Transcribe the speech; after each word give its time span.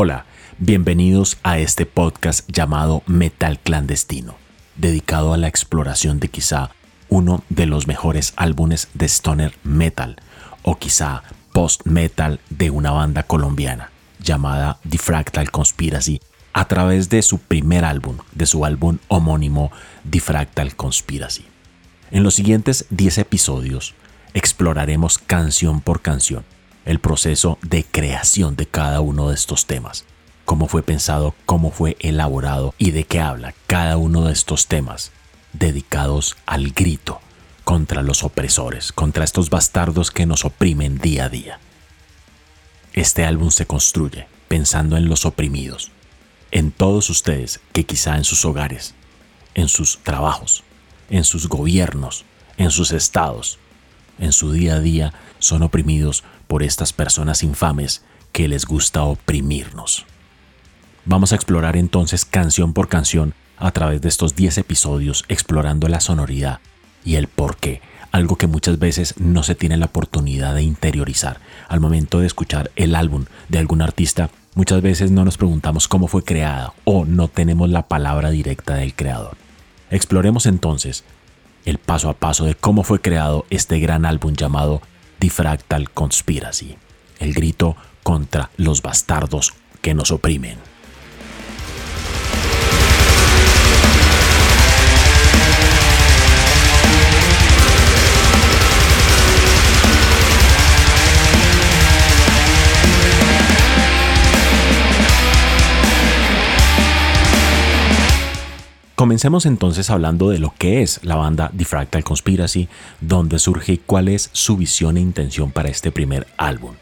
Hola, 0.00 0.26
bienvenidos 0.58 1.38
a 1.42 1.58
este 1.58 1.84
podcast 1.84 2.48
llamado 2.48 3.02
Metal 3.08 3.58
Clandestino, 3.58 4.36
dedicado 4.76 5.32
a 5.32 5.36
la 5.36 5.48
exploración 5.48 6.20
de 6.20 6.28
quizá 6.28 6.70
uno 7.08 7.42
de 7.48 7.66
los 7.66 7.88
mejores 7.88 8.32
álbumes 8.36 8.90
de 8.94 9.06
stoner 9.08 9.56
metal 9.64 10.14
o 10.62 10.76
quizá 10.76 11.24
post-metal 11.52 12.38
de 12.48 12.70
una 12.70 12.92
banda 12.92 13.24
colombiana 13.24 13.90
llamada 14.22 14.78
Diffractal 14.84 15.50
Conspiracy 15.50 16.20
a 16.52 16.68
través 16.68 17.08
de 17.08 17.20
su 17.22 17.40
primer 17.40 17.84
álbum, 17.84 18.18
de 18.30 18.46
su 18.46 18.64
álbum 18.64 18.98
homónimo 19.08 19.72
Diffractal 20.04 20.76
Conspiracy. 20.76 21.44
En 22.12 22.22
los 22.22 22.36
siguientes 22.36 22.86
10 22.90 23.18
episodios 23.18 23.96
exploraremos 24.32 25.18
canción 25.18 25.80
por 25.80 26.02
canción 26.02 26.44
el 26.88 27.00
proceso 27.00 27.58
de 27.60 27.84
creación 27.84 28.56
de 28.56 28.64
cada 28.64 29.02
uno 29.02 29.28
de 29.28 29.34
estos 29.34 29.66
temas, 29.66 30.06
cómo 30.46 30.68
fue 30.68 30.82
pensado, 30.82 31.34
cómo 31.44 31.70
fue 31.70 31.98
elaborado 32.00 32.74
y 32.78 32.92
de 32.92 33.04
qué 33.04 33.20
habla 33.20 33.52
cada 33.66 33.98
uno 33.98 34.24
de 34.24 34.32
estos 34.32 34.68
temas 34.68 35.12
dedicados 35.52 36.38
al 36.46 36.70
grito 36.70 37.20
contra 37.64 38.00
los 38.00 38.24
opresores, 38.24 38.90
contra 38.92 39.24
estos 39.24 39.50
bastardos 39.50 40.10
que 40.10 40.24
nos 40.24 40.46
oprimen 40.46 40.96
día 40.96 41.26
a 41.26 41.28
día. 41.28 41.60
Este 42.94 43.26
álbum 43.26 43.50
se 43.50 43.66
construye 43.66 44.26
pensando 44.48 44.96
en 44.96 45.10
los 45.10 45.26
oprimidos, 45.26 45.90
en 46.52 46.72
todos 46.72 47.10
ustedes 47.10 47.60
que 47.74 47.84
quizá 47.84 48.16
en 48.16 48.24
sus 48.24 48.46
hogares, 48.46 48.94
en 49.54 49.68
sus 49.68 49.98
trabajos, 49.98 50.64
en 51.10 51.24
sus 51.24 51.50
gobiernos, 51.50 52.24
en 52.56 52.70
sus 52.70 52.92
estados, 52.92 53.58
en 54.18 54.32
su 54.32 54.52
día 54.52 54.74
a 54.74 54.80
día 54.80 55.12
son 55.38 55.62
oprimidos 55.62 56.24
por 56.46 56.62
estas 56.62 56.92
personas 56.92 57.42
infames 57.42 58.02
que 58.32 58.48
les 58.48 58.66
gusta 58.66 59.02
oprimirnos. 59.02 60.06
Vamos 61.04 61.32
a 61.32 61.36
explorar 61.36 61.76
entonces 61.76 62.24
canción 62.24 62.72
por 62.72 62.88
canción 62.88 63.34
a 63.56 63.70
través 63.70 64.00
de 64.00 64.08
estos 64.08 64.36
10 64.36 64.58
episodios 64.58 65.24
explorando 65.28 65.88
la 65.88 66.00
sonoridad 66.00 66.60
y 67.04 67.16
el 67.16 67.28
por 67.28 67.56
qué, 67.56 67.80
algo 68.12 68.36
que 68.36 68.46
muchas 68.46 68.78
veces 68.78 69.14
no 69.18 69.42
se 69.42 69.54
tiene 69.54 69.76
la 69.76 69.86
oportunidad 69.86 70.54
de 70.54 70.62
interiorizar. 70.62 71.40
Al 71.68 71.80
momento 71.80 72.20
de 72.20 72.26
escuchar 72.26 72.70
el 72.76 72.94
álbum 72.94 73.24
de 73.48 73.58
algún 73.58 73.82
artista, 73.82 74.30
muchas 74.54 74.82
veces 74.82 75.10
no 75.10 75.24
nos 75.24 75.38
preguntamos 75.38 75.88
cómo 75.88 76.08
fue 76.08 76.24
creada 76.24 76.72
o 76.84 77.04
no 77.04 77.28
tenemos 77.28 77.70
la 77.70 77.88
palabra 77.88 78.30
directa 78.30 78.74
del 78.74 78.94
creador. 78.94 79.36
Exploremos 79.90 80.46
entonces 80.46 81.04
el 81.68 81.76
paso 81.76 82.08
a 82.08 82.14
paso 82.14 82.46
de 82.46 82.54
cómo 82.54 82.82
fue 82.82 83.00
creado 83.02 83.44
este 83.50 83.78
gran 83.78 84.06
álbum 84.06 84.32
llamado 84.32 84.80
Diffractal 85.20 85.90
Conspiracy, 85.90 86.76
el 87.18 87.34
grito 87.34 87.76
contra 88.02 88.48
los 88.56 88.80
bastardos 88.80 89.52
que 89.82 89.92
nos 89.92 90.10
oprimen. 90.10 90.56
Comencemos 108.98 109.46
entonces 109.46 109.90
hablando 109.90 110.28
de 110.28 110.40
lo 110.40 110.52
que 110.58 110.82
es 110.82 110.98
la 111.04 111.14
banda 111.14 111.52
Diffractal 111.54 112.02
Conspiracy, 112.02 112.68
dónde 113.00 113.38
surge 113.38 113.78
cuál 113.78 114.08
es 114.08 114.28
su 114.32 114.56
visión 114.56 114.96
e 114.96 115.00
intención 115.00 115.52
para 115.52 115.68
este 115.68 115.92
primer 115.92 116.26
álbum. 116.36 116.74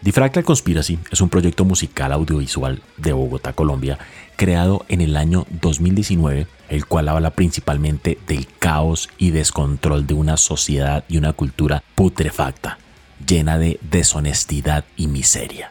Diffractal 0.00 0.44
Conspiracy 0.44 0.98
es 1.10 1.20
un 1.20 1.28
proyecto 1.28 1.66
musical 1.66 2.14
audiovisual 2.14 2.80
de 2.96 3.12
Bogotá, 3.12 3.52
Colombia, 3.52 3.98
creado 4.36 4.86
en 4.88 5.02
el 5.02 5.14
año 5.14 5.46
2019, 5.60 6.46
el 6.70 6.86
cual 6.86 7.10
habla 7.10 7.32
principalmente 7.32 8.16
del 8.26 8.46
caos 8.58 9.10
y 9.18 9.28
descontrol 9.28 10.06
de 10.06 10.14
una 10.14 10.38
sociedad 10.38 11.04
y 11.06 11.18
una 11.18 11.34
cultura 11.34 11.82
putrefacta, 11.96 12.78
llena 13.26 13.58
de 13.58 13.78
deshonestidad 13.82 14.86
y 14.96 15.06
miseria. 15.06 15.70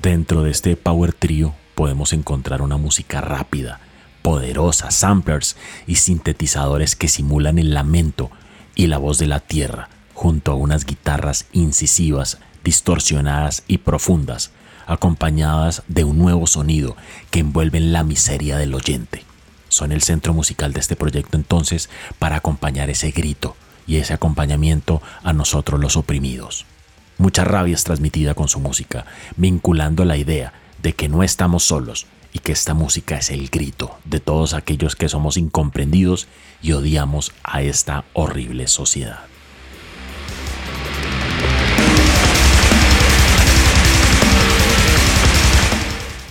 Dentro 0.00 0.44
de 0.44 0.52
este 0.52 0.76
power 0.76 1.12
trio 1.12 1.52
podemos 1.74 2.12
encontrar 2.12 2.62
una 2.62 2.76
música 2.76 3.20
rápida, 3.20 3.80
poderosas 4.22 4.94
samplers 4.94 5.56
y 5.86 5.96
sintetizadores 5.96 6.96
que 6.96 7.08
simulan 7.08 7.58
el 7.58 7.74
lamento 7.74 8.30
y 8.74 8.86
la 8.86 8.98
voz 8.98 9.18
de 9.18 9.26
la 9.26 9.40
tierra, 9.40 9.88
junto 10.14 10.52
a 10.52 10.54
unas 10.54 10.86
guitarras 10.86 11.46
incisivas, 11.52 12.38
distorsionadas 12.64 13.64
y 13.66 13.78
profundas, 13.78 14.52
acompañadas 14.86 15.82
de 15.88 16.04
un 16.04 16.18
nuevo 16.18 16.46
sonido 16.46 16.96
que 17.30 17.40
envuelven 17.40 17.92
la 17.92 18.04
miseria 18.04 18.56
del 18.56 18.74
oyente. 18.74 19.24
Son 19.68 19.90
el 19.90 20.02
centro 20.02 20.32
musical 20.34 20.72
de 20.72 20.80
este 20.80 20.96
proyecto 20.96 21.36
entonces 21.36 21.88
para 22.18 22.36
acompañar 22.36 22.90
ese 22.90 23.10
grito 23.10 23.56
y 23.86 23.96
ese 23.96 24.14
acompañamiento 24.14 25.02
a 25.22 25.32
nosotros 25.32 25.80
los 25.80 25.96
oprimidos. 25.96 26.66
Mucha 27.18 27.44
rabia 27.44 27.74
es 27.74 27.84
transmitida 27.84 28.34
con 28.34 28.48
su 28.48 28.60
música, 28.60 29.06
vinculando 29.36 30.04
la 30.04 30.16
idea 30.16 30.52
de 30.82 30.94
que 30.94 31.08
no 31.08 31.22
estamos 31.22 31.64
solos 31.64 32.06
y 32.32 32.38
que 32.38 32.52
esta 32.52 32.74
música 32.74 33.18
es 33.18 33.30
el 33.30 33.48
grito 33.48 33.98
de 34.04 34.20
todos 34.20 34.54
aquellos 34.54 34.96
que 34.96 35.08
somos 35.08 35.36
incomprendidos 35.36 36.28
y 36.62 36.72
odiamos 36.72 37.32
a 37.44 37.62
esta 37.62 38.04
horrible 38.12 38.68
sociedad. 38.68 39.20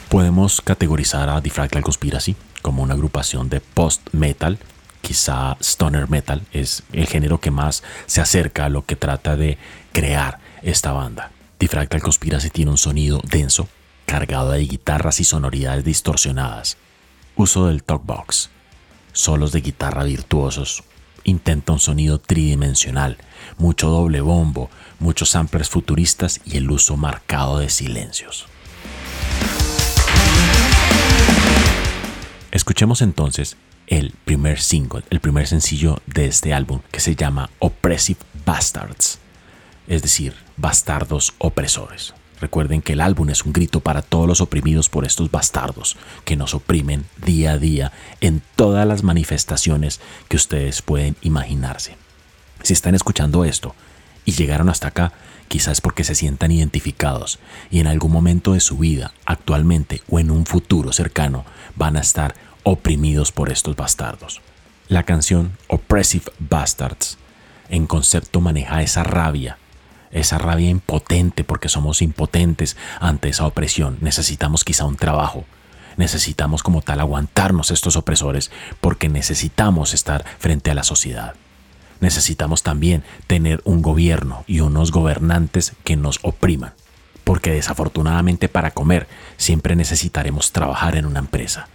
Podemos 0.09 0.59
categorizar 0.59 1.29
a 1.29 1.39
Diffractal 1.39 1.83
Conspiracy 1.83 2.35
como 2.61 2.83
una 2.83 2.95
agrupación 2.95 3.47
de 3.47 3.61
post-metal, 3.61 4.59
quizá 5.01 5.55
stoner 5.61 6.09
metal 6.09 6.41
es 6.51 6.83
el 6.91 7.07
género 7.07 7.39
que 7.39 7.49
más 7.49 7.81
se 8.07 8.19
acerca 8.19 8.65
a 8.65 8.69
lo 8.69 8.85
que 8.85 8.97
trata 8.97 9.37
de 9.37 9.57
crear 9.93 10.39
esta 10.63 10.91
banda. 10.91 11.31
Diffractal 11.59 12.01
Conspiracy 12.01 12.49
tiene 12.49 12.71
un 12.71 12.77
sonido 12.77 13.21
denso, 13.23 13.69
cargado 14.11 14.51
de 14.51 14.59
guitarras 14.59 15.21
y 15.21 15.23
sonoridades 15.23 15.85
distorsionadas. 15.85 16.75
Uso 17.37 17.67
del 17.67 17.81
talkbox, 17.81 18.49
solos 19.13 19.53
de 19.53 19.61
guitarra 19.61 20.03
virtuosos. 20.03 20.83
Intenta 21.23 21.71
un 21.71 21.79
sonido 21.79 22.19
tridimensional, 22.19 23.17
mucho 23.57 23.87
doble 23.87 24.19
bombo, 24.19 24.69
muchos 24.99 25.29
samplers 25.29 25.69
futuristas 25.69 26.41
y 26.43 26.57
el 26.57 26.69
uso 26.69 26.97
marcado 26.97 27.59
de 27.59 27.69
silencios. 27.69 28.47
Escuchemos 32.51 33.01
entonces 33.01 33.55
el 33.87 34.13
primer 34.25 34.59
single, 34.59 35.03
el 35.09 35.21
primer 35.21 35.47
sencillo 35.47 36.01
de 36.05 36.25
este 36.25 36.53
álbum 36.53 36.81
que 36.91 36.99
se 36.99 37.15
llama 37.15 37.49
Oppressive 37.59 38.19
Bastards, 38.45 39.19
es 39.87 40.01
decir, 40.01 40.35
bastardos 40.57 41.33
opresores. 41.37 42.13
Recuerden 42.41 42.81
que 42.81 42.93
el 42.93 43.01
álbum 43.01 43.29
es 43.29 43.45
un 43.45 43.53
grito 43.53 43.81
para 43.81 44.01
todos 44.01 44.27
los 44.27 44.41
oprimidos 44.41 44.89
por 44.89 45.05
estos 45.05 45.29
bastardos 45.29 45.95
que 46.25 46.35
nos 46.35 46.55
oprimen 46.55 47.05
día 47.23 47.51
a 47.51 47.57
día 47.59 47.91
en 48.19 48.41
todas 48.55 48.87
las 48.87 49.03
manifestaciones 49.03 50.01
que 50.27 50.37
ustedes 50.37 50.81
pueden 50.81 51.15
imaginarse. 51.21 51.95
Si 52.63 52.73
están 52.73 52.95
escuchando 52.95 53.45
esto 53.45 53.75
y 54.25 54.31
llegaron 54.31 54.69
hasta 54.69 54.87
acá, 54.87 55.13
quizás 55.49 55.81
porque 55.81 56.03
se 56.03 56.15
sientan 56.15 56.51
identificados 56.51 57.37
y 57.69 57.79
en 57.79 57.85
algún 57.85 58.11
momento 58.11 58.53
de 58.53 58.59
su 58.59 58.79
vida, 58.79 59.13
actualmente 59.25 60.01
o 60.09 60.19
en 60.19 60.31
un 60.31 60.47
futuro 60.47 60.91
cercano, 60.93 61.45
van 61.75 61.95
a 61.95 62.01
estar 62.01 62.33
oprimidos 62.63 63.31
por 63.31 63.51
estos 63.51 63.75
bastardos. 63.75 64.41
La 64.87 65.03
canción 65.03 65.51
Oppressive 65.67 66.25
Bastards 66.39 67.19
en 67.69 67.85
concepto 67.85 68.41
maneja 68.41 68.81
esa 68.81 69.03
rabia 69.03 69.59
esa 70.11 70.37
rabia 70.37 70.69
impotente 70.69 71.43
porque 71.43 71.69
somos 71.69 72.01
impotentes 72.01 72.77
ante 72.99 73.29
esa 73.29 73.45
opresión. 73.45 73.97
Necesitamos 74.01 74.63
quizá 74.63 74.85
un 74.85 74.97
trabajo. 74.97 75.45
Necesitamos 75.97 76.63
como 76.63 76.81
tal 76.81 76.99
aguantarnos 76.99 77.71
estos 77.71 77.95
opresores 77.95 78.51
porque 78.79 79.09
necesitamos 79.09 79.93
estar 79.93 80.25
frente 80.39 80.71
a 80.71 80.75
la 80.75 80.83
sociedad. 80.83 81.35
Necesitamos 81.99 82.63
también 82.63 83.03
tener 83.27 83.61
un 83.63 83.81
gobierno 83.81 84.43
y 84.47 84.61
unos 84.61 84.91
gobernantes 84.91 85.73
que 85.83 85.95
nos 85.95 86.19
opriman. 86.23 86.73
Porque 87.23 87.51
desafortunadamente 87.51 88.49
para 88.49 88.71
comer 88.71 89.07
siempre 89.37 89.75
necesitaremos 89.75 90.51
trabajar 90.51 90.95
en 90.95 91.05
una 91.05 91.19
empresa. 91.19 91.67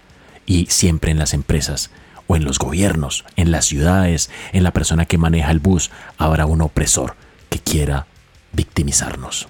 Y 0.45 0.67
siempre 0.67 1.13
en 1.13 1.19
las 1.19 1.33
empresas 1.33 1.91
o 2.27 2.37
en 2.37 2.45
los 2.45 2.59
gobiernos, 2.59 3.25
en 3.37 3.53
las 3.53 3.67
ciudades, 3.67 4.31
en 4.53 4.65
la 4.65 4.73
persona 4.73 5.07
que 5.07 5.19
maneja 5.19 5.51
el 5.51 5.61
bus, 5.61 5.91
habrá 6.19 6.47
un 6.47 6.61
opresor 6.61 7.15
que 7.49 7.61
quiera 7.61 8.07
victimizarnos. 8.53 9.49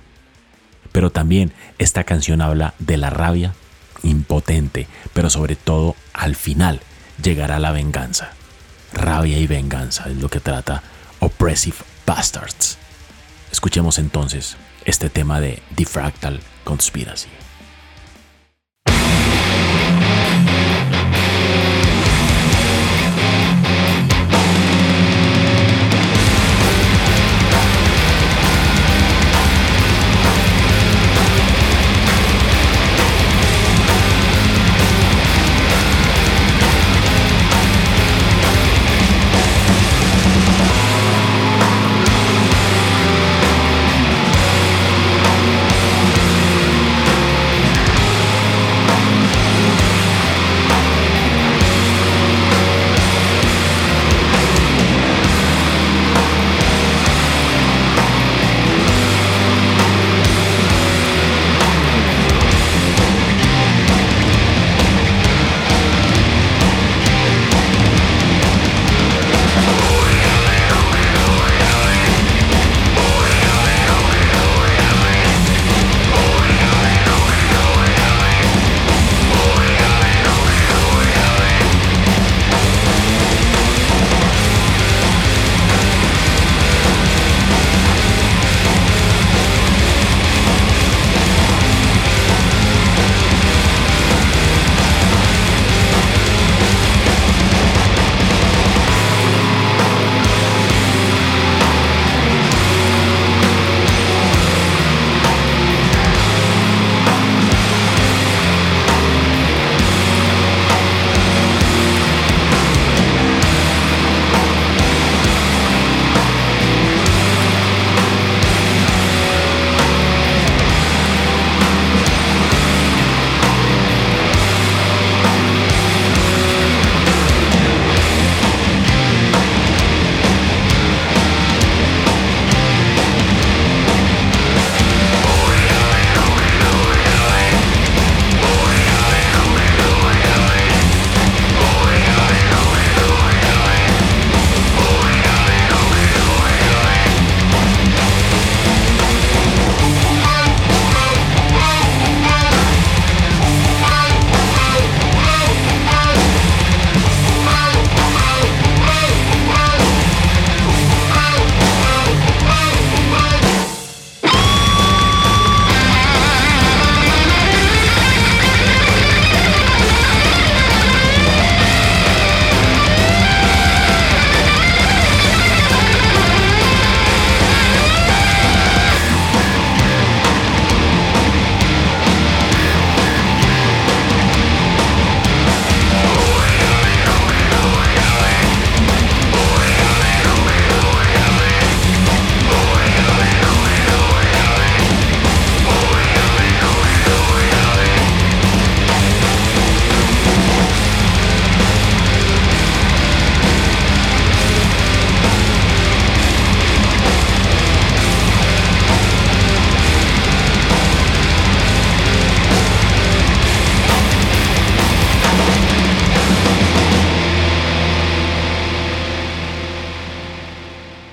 Pero 0.92 1.10
también 1.10 1.52
esta 1.78 2.04
canción 2.04 2.40
habla 2.40 2.74
de 2.78 2.96
la 2.96 3.10
rabia 3.10 3.54
impotente, 4.02 4.86
pero 5.12 5.30
sobre 5.30 5.56
todo 5.56 5.96
al 6.12 6.36
final 6.36 6.80
llegará 7.22 7.58
la 7.58 7.72
venganza. 7.72 8.30
Rabia 8.92 9.38
y 9.38 9.46
venganza 9.46 10.08
es 10.08 10.16
lo 10.16 10.28
que 10.28 10.40
trata 10.40 10.82
Oppressive 11.20 11.76
Bastards. 12.06 12.78
Escuchemos 13.50 13.98
entonces 13.98 14.56
este 14.84 15.10
tema 15.10 15.40
de 15.40 15.62
Diffractal 15.76 16.40
Conspiracy. 16.64 17.28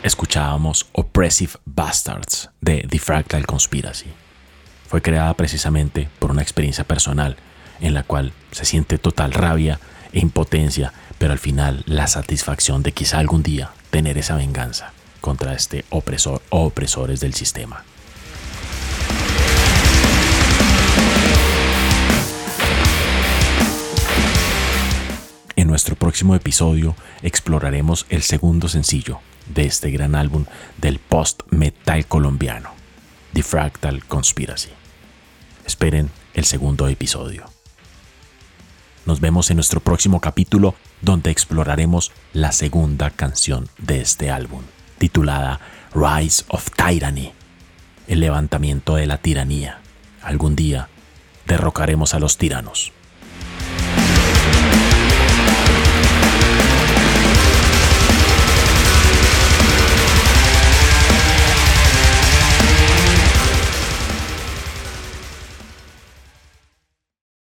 Escuchábamos 0.03 0.88
Oppressive 0.91 1.53
Bastards 1.65 2.50
de 2.60 2.86
The 2.89 3.00
Fractal 3.00 3.48
Conspiracy. 3.48 4.12
Fue 4.88 5.01
creada 5.01 5.33
precisamente 5.33 6.10
por 6.19 6.29
una 6.29 6.41
experiencia 6.41 6.83
personal 6.83 7.38
en 7.79 7.93
la 7.93 8.03
cual 8.03 8.33
se 8.51 8.65
siente 8.65 8.98
total 8.98 9.31
rabia 9.31 9.79
e 10.12 10.19
impotencia, 10.19 10.93
pero 11.17 11.31
al 11.31 11.39
final 11.39 11.83
la 11.88 12.07
satisfacción 12.07 12.83
de 12.83 12.91
quizá 12.91 13.19
algún 13.19 13.43
día 13.43 13.72
tener 13.91 14.17
esa 14.17 14.36
venganza 14.36 14.91
contra 15.22 15.53
este 15.53 15.86
opresor 15.89 16.41
o 16.50 16.65
opresores 16.65 17.22
del 17.22 17.33
sistema. 17.33 17.86
En 25.55 25.67
nuestro 25.67 25.95
próximo 25.95 26.36
episodio 26.36 26.93
exploraremos 27.22 28.05
el 28.10 28.22
segundo 28.22 28.67
sencillo 28.67 29.22
de 29.47 29.65
este 29.65 29.91
gran 29.91 30.15
álbum 30.15 30.45
del 30.77 31.00
post-metal 31.00 32.05
colombiano, 32.05 32.71
The 33.33 33.43
Fractal 33.43 34.05
Conspiracy. 34.05 34.69
Esperen 35.65 36.09
el 36.33 36.45
segundo 36.45 36.88
episodio. 36.88 37.45
Nos 39.05 39.19
vemos 39.19 39.50
en 39.50 39.57
nuestro 39.57 39.81
próximo 39.81 40.21
capítulo 40.21 40.75
donde 41.01 41.29
exploraremos 41.29 42.12
la 42.31 42.51
segunda 42.51 43.09
canción 43.09 43.67
de 43.77 44.01
este 44.01 44.31
álbum, 44.31 44.62
titulada 44.97 45.59
Rise 45.93 46.45
of 46.47 46.69
Tyranny, 46.71 47.33
el 48.07 48.21
levantamiento 48.21 48.95
de 48.95 49.05
la 49.05 49.17
tiranía. 49.17 49.81
Algún 50.21 50.55
día 50.55 50.88
derrocaremos 51.45 52.13
a 52.13 52.19
los 52.19 52.38
tiranos. 52.38 52.93